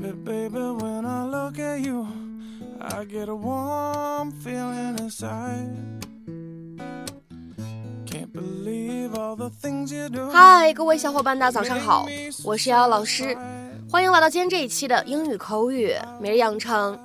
[0.00, 2.06] Baby, baby, when I look at you,
[2.80, 5.68] I get a warm feeling inside.
[8.06, 10.30] Can't believe all the things you do.
[10.30, 12.06] 嗨，各位小伙伴，大家早上好，
[12.44, 13.36] 我是瑶瑶老师，
[13.90, 16.98] 欢迎来到今天这一期的英语口语每日养成。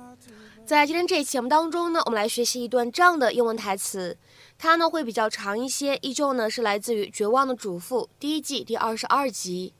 [0.64, 4.16] 在今天这一期节目当中呢，我们来学习一段这样的英文台词，
[4.56, 9.74] 它呢会比较长一些，依旧呢是来自于《绝望的主妇》第一季第二十二集。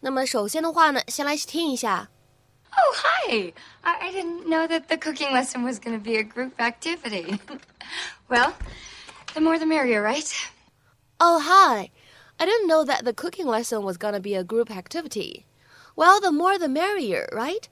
[0.00, 2.08] 那么首先的话呢，先来听一下。
[2.75, 3.53] Oh, hi.
[3.83, 7.39] I, I didn't know that the cooking lesson was going to be a group activity.
[8.27, 8.55] well,
[9.33, 10.31] the more the merrier, right?
[11.19, 11.91] Oh, hi.
[12.39, 15.45] I didn't know that the cooking lesson was gonna be a group activity.
[15.95, 17.69] Well, the more the merrier, right?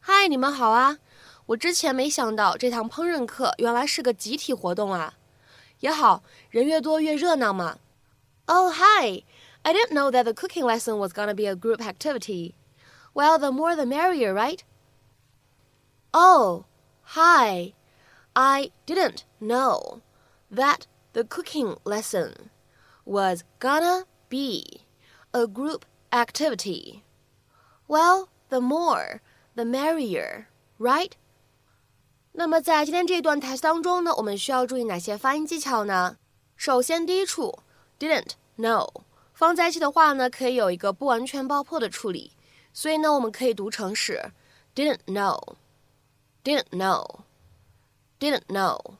[0.00, 0.98] 嗨，你们好啊！
[1.46, 5.14] 我之前没想到这堂烹饪课原来是个集体活动啊。
[5.80, 7.78] 也好，人越多越热闹嘛。
[8.46, 9.22] Oh, hi.
[9.62, 12.54] I didn't know that the cooking lesson was gonna be a group activity.
[13.18, 14.60] Well, the more the merrier, right?
[16.12, 16.64] Oh,
[17.02, 17.74] hi.
[18.34, 20.00] I didn't know
[20.50, 22.50] that the cooking lesson
[23.04, 24.82] was gonna be
[25.32, 27.04] a group activity.
[27.86, 29.20] Well, the more,
[29.54, 30.46] the merrier,
[30.78, 31.12] right?
[32.32, 36.16] 那么在今天这段台词当中呢，我们需要注意哪些发音技巧呢？
[36.56, 37.60] 首先，第一处
[37.98, 39.02] didn't know
[39.32, 42.32] 放在一起的话呢，可以有一个不完全爆破的处理，
[42.79, 44.31] 所以呢，我们可以读成是
[44.73, 48.93] didn't know，didn't know，didn't know。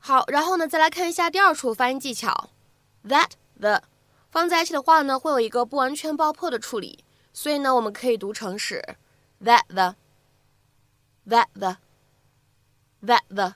[0.00, 2.50] 好，然后呢，再来看一下第二处发音技巧
[3.04, 3.84] ，that the
[4.28, 8.82] 放在一起的话呢，会有一个不完全爆破的处理，所以呢，我们可以读成是
[9.40, 13.54] that the，that the，that the。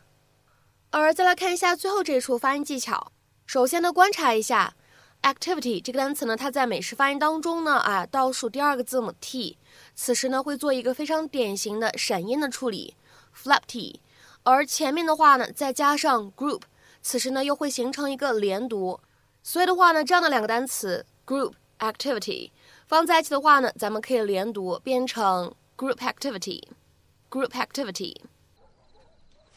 [0.90, 3.10] 而再来看一下最后这一处发音技巧，
[3.46, 4.76] 首先呢，观察一下
[5.22, 9.58] activity 这个单词呢，它在美式发音当中呢，啊，倒数第二个字母 t，
[9.94, 12.94] 此时呢会做一个非常典型的闪音的处理
[13.36, 14.00] ，flap t。
[14.42, 16.62] 而前面的话呢，再加上 group，
[17.02, 18.98] 此时呢又会形成一个连读，
[19.42, 22.50] 所以的话呢，这样的两个单词 group activity
[22.86, 28.16] 放在一起的话呢，咱们可以连读变成 group activity，group activity。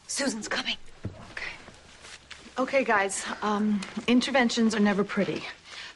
[0.06, 0.76] Susan's coming.
[2.56, 5.42] Okay, guys, um, interventions are never pretty.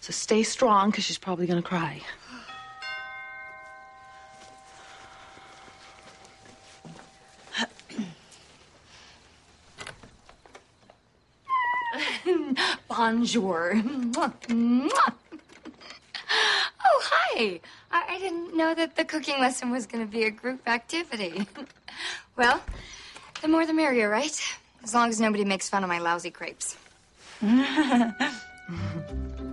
[0.01, 2.01] So stay strong because she's probably going to cry.
[12.89, 13.75] Bonjour.
[13.75, 15.13] Mwah, mwah.
[16.85, 17.61] Oh, hi.
[17.91, 21.47] I, I didn't know that the cooking lesson was going to be a group activity.
[22.37, 22.61] well,
[23.43, 24.41] the more the merrier, right?
[24.85, 26.77] As long as nobody makes fun of my lousy crepes.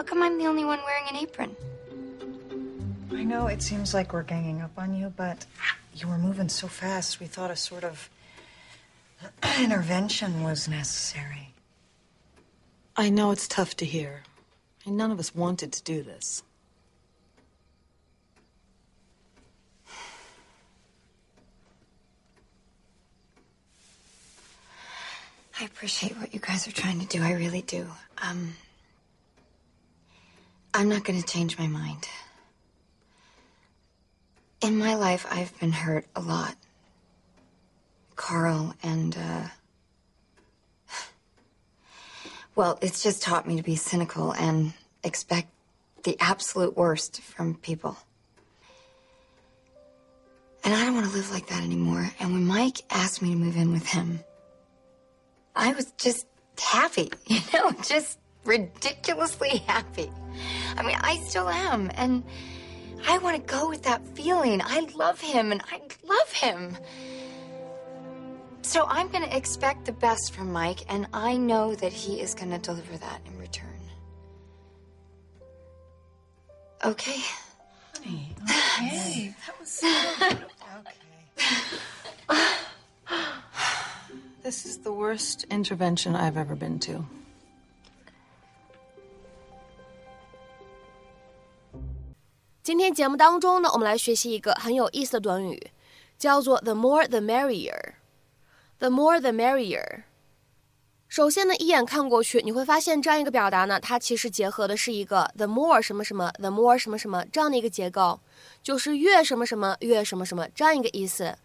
[0.00, 1.54] How come I'm the only one wearing an apron?
[3.12, 5.44] I know it seems like we're ganging up on you, but
[5.94, 8.08] you were moving so fast, we thought a sort of
[9.60, 11.52] intervention was necessary.
[12.96, 14.22] I know it's tough to hear.
[14.86, 16.42] And none of us wanted to do this.
[25.60, 27.22] I appreciate what you guys are trying to do.
[27.22, 27.86] I really do.
[28.22, 28.54] Um,
[30.72, 32.08] I'm not going to change my mind.
[34.62, 36.54] In my life, I've been hurt a lot.
[38.14, 39.48] Carl and, uh,
[42.54, 44.72] well, it's just taught me to be cynical and
[45.02, 45.48] expect
[46.04, 47.96] the absolute worst from people.
[50.62, 52.10] And I don't want to live like that anymore.
[52.20, 54.20] And when Mike asked me to move in with him,
[55.56, 56.26] I was just
[56.58, 60.10] happy, you know, just ridiculously happy.
[60.76, 61.90] I mean, I still am.
[61.94, 62.24] And
[63.06, 64.60] I want to go with that feeling.
[64.62, 66.76] I love him and I love him.
[68.62, 72.34] So I'm going to expect the best from Mike, and I know that he is
[72.34, 73.66] going to deliver that in return.
[76.84, 77.20] Okay?
[77.96, 78.34] Honey.
[78.48, 79.88] Hey, that was so
[82.28, 82.46] Okay.
[84.42, 87.04] This is the worst intervention I've ever been to.
[92.70, 95.72] 今天节目当中呢，我们来学习一个很有意思的短语，
[96.16, 97.94] 叫做 “the more the merrier”。
[98.78, 100.04] the more the merrier。
[101.08, 108.20] 首先呢，一眼看过去，你会发现这样一个表达呢，它其实结合的是一个 the more 什么什么，the more 什么什么这样的一个结构，
[108.62, 111.36] 就是越什么什么越什么什么这样一个意思。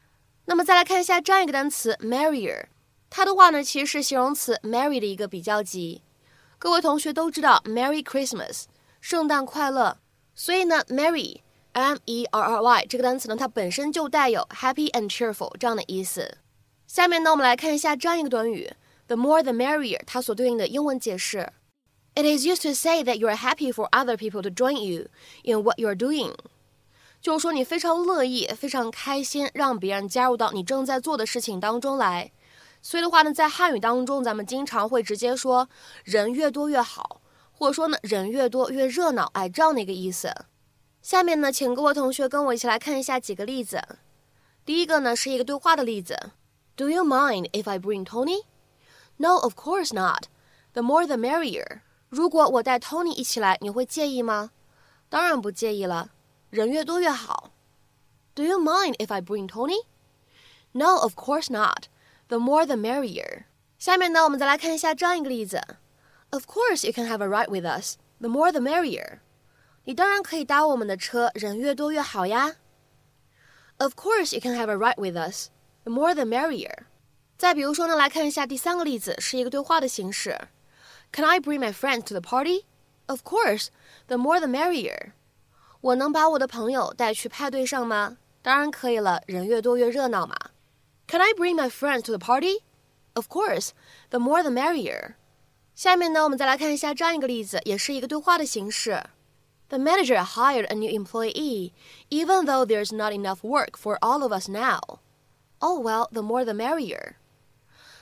[0.46, 2.66] 那么再来看一下这样一个单词 merrier，
[3.10, 6.04] 它的话呢，其实是形容词 merry 的一个比较级。
[6.60, 8.66] 各位同学都知道 Merry Christmas，
[9.02, 9.98] 圣诞快乐。
[10.36, 16.38] 所以呢，Marry，M E R R Y 这个单词呢，它本身就带有 happy and cheerful 这样的意思。
[16.86, 18.72] 下面呢，我们来看一下这样一个短语
[19.08, 21.54] ，the more the merrier，它所对应的英文解释。
[22.16, 25.08] It is used to say that you are happy for other people to join you
[25.44, 26.34] in what you are doing，
[27.22, 32.32] 就是说你非常乐意、非常开心，让别人加入到你正在做的事情当中来。
[32.82, 35.68] 所以的话呢，在汉语当中，咱们经常会直接说
[36.04, 37.20] 人越多越好，
[37.58, 40.34] 或者说呢人越多越热闹，哎，这样的一个意思。
[41.02, 43.82] 下面呢，请各位同学跟我一起来看一下几个例子。
[44.66, 46.32] 第一个呢是一个对话的例子
[46.76, 48.44] ：Do you mind if I bring Tony?
[49.18, 50.24] No, of course not.
[50.74, 51.82] The more the merrier.
[52.10, 54.52] 如果我带 Tony 一起来，你会介意吗？
[55.10, 56.10] 当然不介意了，
[56.50, 57.52] 人越多越好。
[58.34, 59.86] Do you mind if I bring Tony?
[60.72, 61.86] No, of course not.
[62.28, 63.44] The more the merrier.
[63.78, 65.62] 下面呢，我们再来看一下这样一个例子
[66.35, 67.95] ：Of course you can have a ride with us.
[68.21, 69.21] The more the merrier.
[69.85, 72.57] 你当然可以搭我们的车，人越多越好呀。
[73.79, 75.49] Of course you can have a ride with us.
[75.85, 76.85] The more the merrier.
[77.39, 80.49] 再比如说呢，来看一下第三个例子，是一个对话的形式。
[81.13, 82.67] Can I bring my friends to the party?
[83.07, 83.69] Of course.
[84.07, 85.13] The more the merrier.
[85.81, 88.19] 我能把我的朋友带去派对上吗？
[88.43, 90.37] 当然可以了，人越多越热闹嘛。
[91.09, 92.63] Can I bring my friends to the party?
[93.15, 93.71] Of course.
[94.11, 95.15] The more the merrier.
[95.76, 99.04] 下面呢，我们再来看一下这样一个例子，也是一个对话的形式。
[99.68, 101.74] The manager hired a new employee,
[102.10, 104.80] even though there's not enough work for all of us now.
[105.60, 107.16] Oh well, the more the merrier.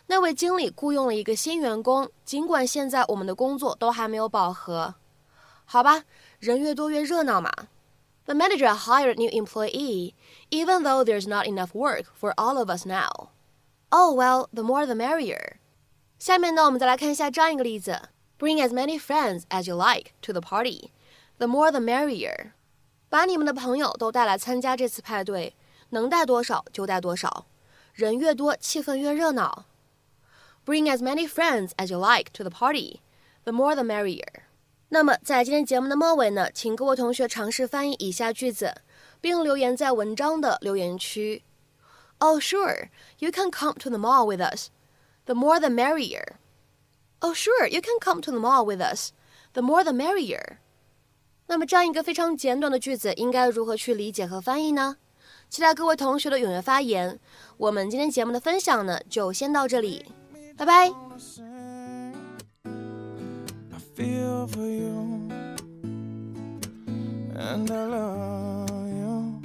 [0.05, 4.93] 那位经理雇佣了一个新员工，尽管现在我们的工作都还没有饱和。
[5.65, 6.03] 好吧，
[6.39, 7.49] 人越多越热闹嘛。
[8.25, 10.13] The manager hired a new employee,
[10.51, 13.29] even though there's not enough work for all of us now.
[13.89, 15.57] Oh well, the more the merrier.
[16.22, 20.90] 下面呢，我们再来看一下这样一个例子：Bring as many friends as you like to the party.
[21.38, 22.52] The more the merrier.
[23.08, 25.54] 把你们的朋友都带来参加这次派对，
[25.90, 27.46] 能带多少就带多少，
[27.94, 29.64] 人越多，气氛越热闹。
[30.66, 33.00] Bring as many friends as you like to the party.
[33.44, 34.42] The more the merrier.
[34.90, 38.82] 那么在今天节目的末尾呢，请各位同学尝试翻译以下句子，
[39.20, 41.42] 并留言在文章的留言区。
[42.18, 42.88] Oh, sure,
[43.18, 44.68] you can come to the mall with us.
[45.25, 46.37] The more the merrier.
[47.21, 49.11] Oh, sure, you can come to the mall with us.
[49.53, 50.57] The more the merrier.
[51.47, 54.97] 那么这样一个非常简短的句子，应该如何去理解和翻译呢？
[55.49, 57.19] 期待各位同学的踊跃发言。
[57.57, 60.05] 我们今天节目的分享呢，就先到这里，
[60.57, 60.91] 拜拜。
[67.35, 69.41] And I love you.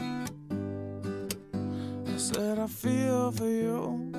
[2.17, 4.13] Said I feel for you,